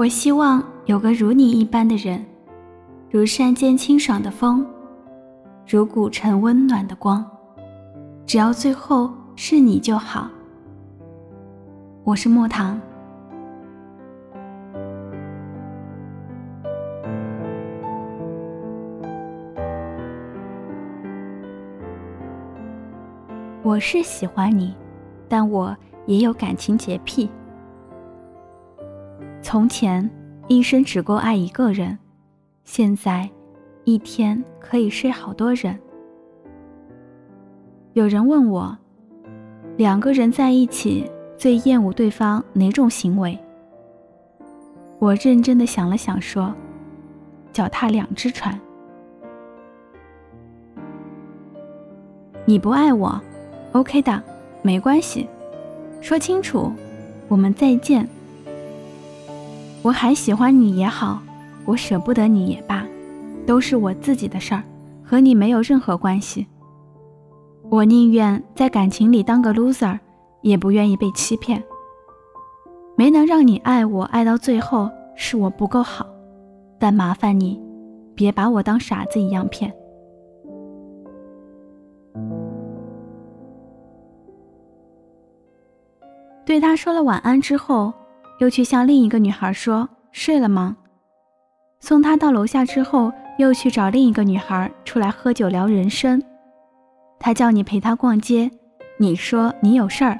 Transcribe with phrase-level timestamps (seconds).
[0.00, 2.24] 我希望有个如你一般的人，
[3.10, 4.64] 如山间清爽的风，
[5.68, 7.22] 如古城温暖的光，
[8.24, 10.30] 只要最后是你就好。
[12.02, 12.80] 我是莫糖。
[23.62, 24.74] 我是喜欢你，
[25.28, 27.28] 但我也有感情洁癖。
[29.50, 30.08] 从前
[30.46, 31.98] 一生只够爱一个人，
[32.62, 33.28] 现在
[33.82, 35.76] 一天可以睡好多人。
[37.94, 38.78] 有人问我，
[39.76, 43.36] 两个人在一起最厌恶对方哪种行为？
[45.00, 46.54] 我认真的想了想，说：
[47.52, 48.56] 脚踏两只船。
[52.44, 53.20] 你不爱我
[53.72, 54.22] ，OK 的，
[54.62, 55.28] 没关系，
[56.00, 56.72] 说清楚，
[57.26, 58.08] 我们再见。
[59.82, 61.22] 我还喜欢你也好，
[61.64, 62.86] 我舍不得你也罢，
[63.46, 64.62] 都是我自己的事儿，
[65.02, 66.46] 和你没有任何关系。
[67.70, 69.98] 我宁愿在感情里当个 loser，
[70.42, 71.62] 也不愿意被欺骗。
[72.94, 76.06] 没能让你爱我爱到最后，是我不够好，
[76.78, 77.58] 但麻烦你，
[78.14, 79.72] 别把我当傻子一样骗。
[86.44, 87.94] 对他说了晚安之后。
[88.40, 90.76] 又去向另一个女孩说：“睡了吗？”
[91.78, 96.22] 送她到楼下之后，又去找另一个女孩出来喝酒聊人生。
[97.18, 98.50] 他叫你陪他逛街，
[98.98, 100.18] 你说你有事儿，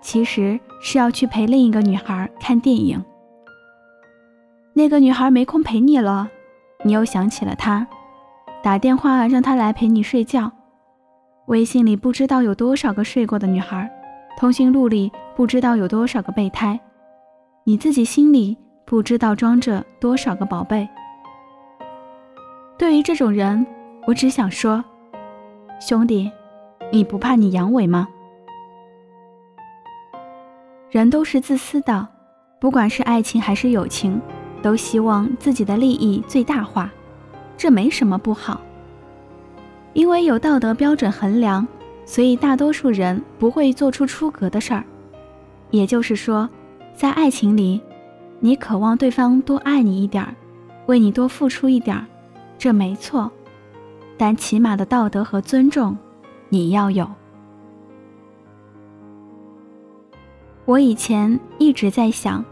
[0.00, 3.04] 其实是要去陪另一个女孩看电影。
[4.72, 6.30] 那个女孩没空陪你了，
[6.84, 7.86] 你又想起了她，
[8.62, 10.50] 打电话让她来陪你睡觉。
[11.48, 13.90] 微信里不知道有多少个睡过的女孩，
[14.38, 16.80] 通讯录里不知道有多少个备胎。
[17.64, 20.88] 你自己心里不知道装着多少个宝贝。
[22.76, 23.64] 对于这种人，
[24.04, 24.84] 我只想说，
[25.80, 26.28] 兄弟，
[26.90, 28.08] 你不怕你阳痿吗？
[30.90, 32.08] 人都是自私的，
[32.60, 34.20] 不管是爱情还是友情，
[34.60, 36.90] 都希望自己的利益最大化，
[37.56, 38.60] 这没什么不好。
[39.92, 41.64] 因为有道德标准衡量，
[42.04, 44.82] 所以大多数人不会做出出格的事儿。
[45.70, 46.50] 也就是说。
[46.94, 47.80] 在爱情里，
[48.40, 50.34] 你渴望对方多爱你一点儿，
[50.86, 52.06] 为你多付出一点儿，
[52.58, 53.30] 这没错。
[54.16, 55.96] 但起码的道德和尊重，
[56.48, 57.08] 你要有。
[60.64, 62.44] 我以前一直在想，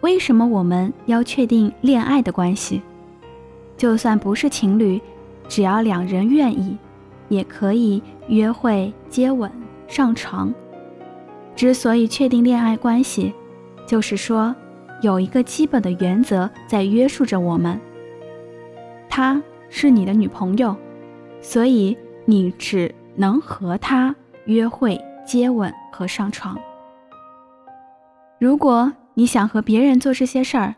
[0.00, 2.80] 为什么我们要确定恋爱的关系？
[3.76, 4.98] 就算不是情侣，
[5.48, 6.78] 只要两人愿意，
[7.28, 9.50] 也可以约会、接吻、
[9.86, 10.54] 上床。
[11.56, 13.32] 之所以确定恋爱关系，
[13.86, 14.54] 就是说
[15.00, 17.80] 有一个基本的原则在约束着我们。
[19.08, 20.76] 她是你的女朋友，
[21.40, 24.14] 所以你只能和她
[24.46, 26.58] 约会、接吻和上床。
[28.40, 30.74] 如果你想和别人做这些事儿，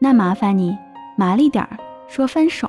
[0.00, 0.76] 那麻烦你
[1.16, 1.78] 麻利点儿
[2.08, 2.68] 说分手。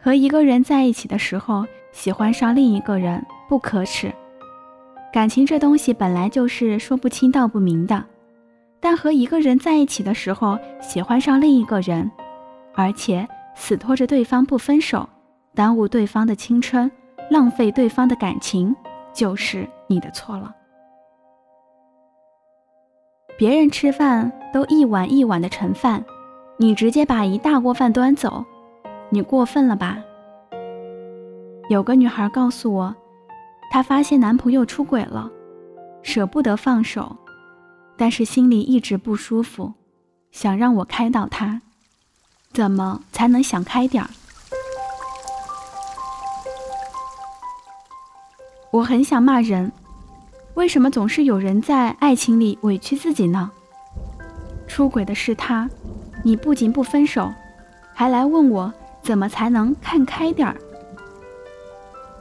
[0.00, 4.12] 和一个人在一起的时候，喜欢上另一个人不可耻。
[5.12, 8.04] 感情这东西本来就是说不清道不明的，
[8.78, 12.08] 但和一个人在一起的时候，喜欢上另一个人，
[12.74, 13.26] 而且
[13.56, 15.08] 死拖着对方不分手，
[15.52, 16.88] 耽误对方的青春，
[17.28, 18.74] 浪费对方的感情，
[19.12, 20.54] 就是你的错了。
[23.36, 26.04] 别人吃饭都一碗一碗的盛饭，
[26.56, 28.44] 你直接把一大锅饭端走，
[29.08, 29.98] 你过分了吧？
[31.68, 32.94] 有个女孩告诉我。
[33.70, 35.30] 她发现男朋友出轨了，
[36.02, 37.16] 舍不得放手，
[37.96, 39.72] 但是心里一直不舒服，
[40.32, 41.62] 想让我开导她，
[42.52, 44.10] 怎么才能想开点儿？
[48.72, 49.70] 我很想骂人，
[50.54, 53.52] 为什么总是有人在爱情里委屈自己呢？
[54.66, 55.70] 出轨的是他，
[56.24, 57.32] 你不仅不分手，
[57.94, 58.72] 还来问我
[59.02, 60.56] 怎么才能看开点儿？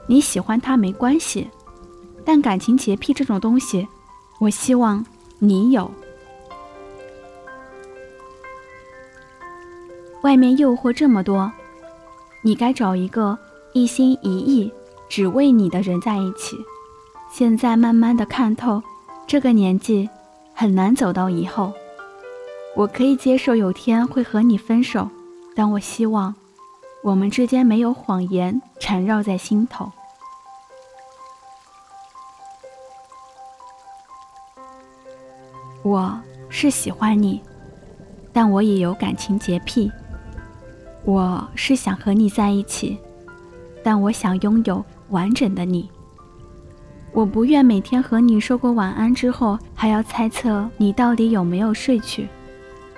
[0.10, 1.48] 你喜欢他没关系，
[2.26, 3.88] 但感情洁癖这种东西，
[4.40, 5.06] 我希望
[5.38, 5.90] 你有。
[10.24, 11.52] 外面诱惑这么多，
[12.42, 13.38] 你该找一个
[13.74, 14.74] 一心一意
[15.08, 16.58] 只为你的人在一起。
[17.32, 18.82] 现在慢慢的看透，
[19.28, 20.10] 这个年纪
[20.56, 21.72] 很难走到以后。
[22.76, 25.08] 我可以接受有天会和你分手，
[25.56, 26.34] 但我希望
[27.04, 29.92] 我们之间没有谎言缠绕在心头。
[35.82, 37.42] 我是喜欢你，
[38.34, 39.90] 但我也有感情洁癖。
[41.06, 42.98] 我是想和你在一起，
[43.82, 45.90] 但我想拥有完整的你。
[47.14, 52.28] 我不愿每天和你说过晚安之后，还要猜测你到底有没有睡去，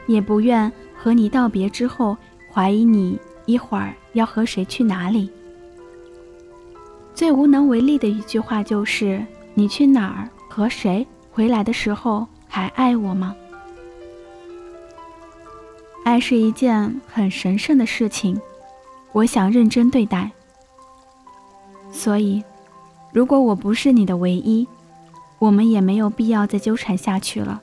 [0.08, 2.18] 也不愿和你道别之后，
[2.52, 5.30] 怀疑你一会儿要和谁去哪里。
[7.14, 9.24] 最无能为力的一句话就是：
[9.54, 11.06] 你去哪儿和谁？
[11.32, 13.34] 回来的时候还爱我吗？
[16.04, 18.40] 爱是一件很神圣的事情，
[19.14, 20.30] 我想认真对待。
[21.92, 22.44] 所以。
[23.14, 24.66] 如果我不是你的唯一，
[25.38, 27.62] 我们也没有必要再纠缠下去了。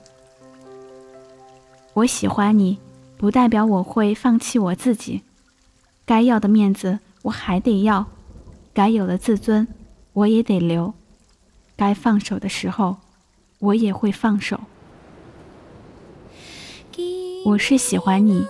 [1.94, 2.78] 我喜欢你，
[3.16, 5.22] 不代表我会放弃我自己。
[6.04, 8.04] 该要的面子我还得要，
[8.74, 9.66] 该有的自尊
[10.12, 10.92] 我也得留。
[11.74, 12.98] 该放手的时候，
[13.58, 14.60] 我也会放手。
[17.48, 18.46] 我是喜欢你，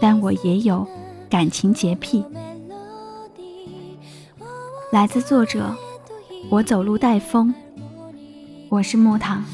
[0.00, 0.84] 但我也有
[1.30, 2.24] 感情洁癖。
[4.90, 5.72] 来自作者，
[6.50, 7.54] 我走路带风，
[8.68, 9.44] 我是木糖。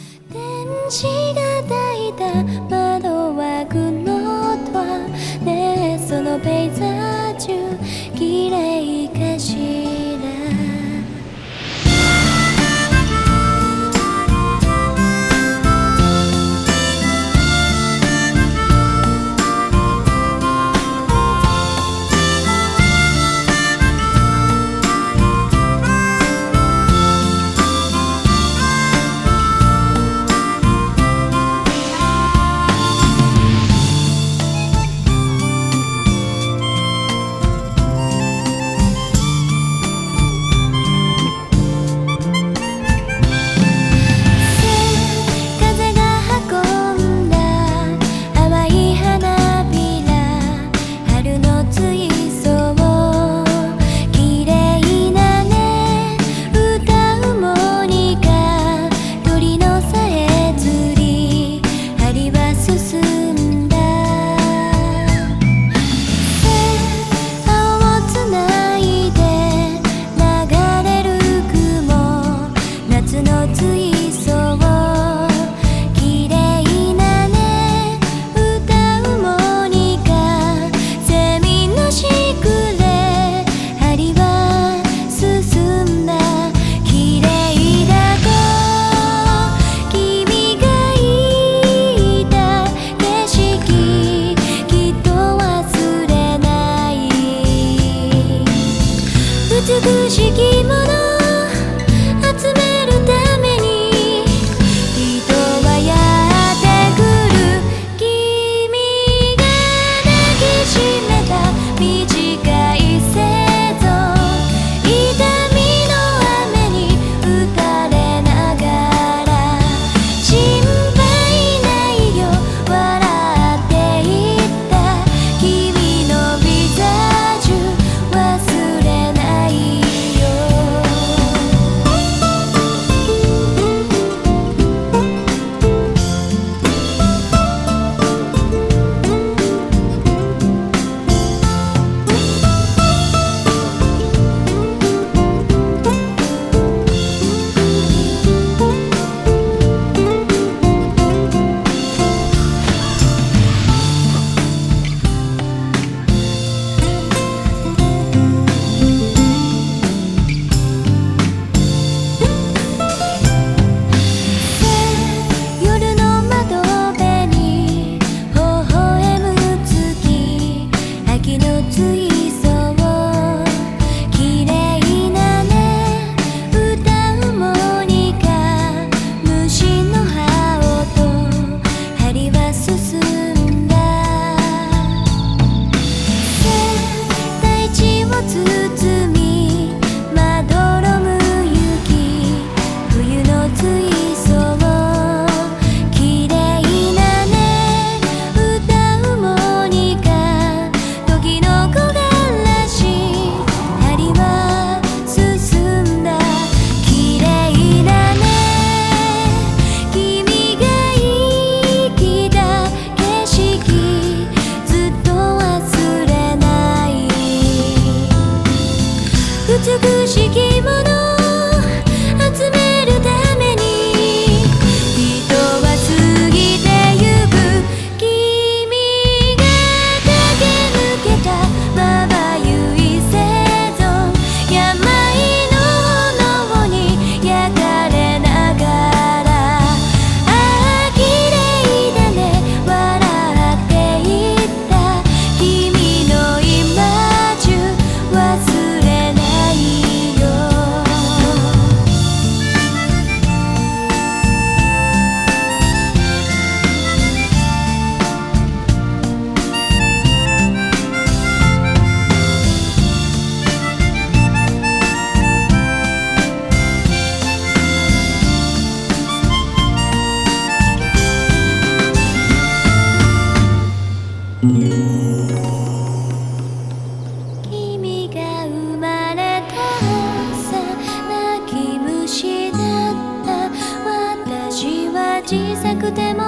[285.27, 286.23] 小さくても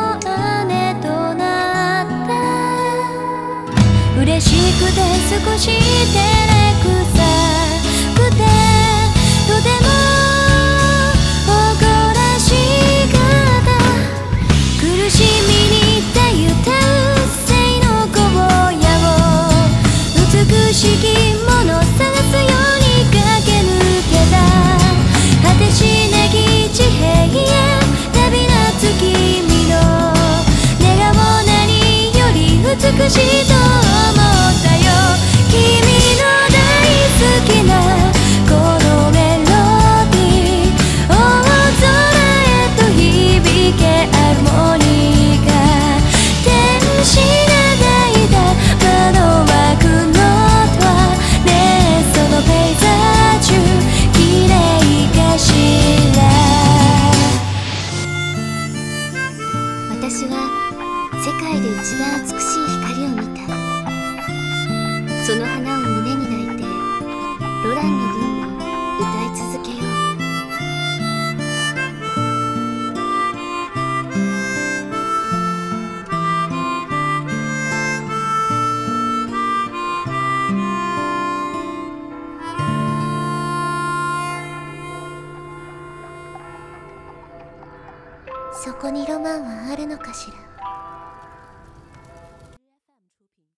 [0.67, 2.35] 姉となった。
[4.21, 4.99] 嬉しくて
[5.47, 6.87] 少し照れく
[7.17, 7.17] さ